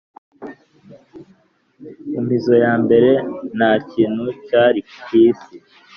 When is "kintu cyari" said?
3.91-4.79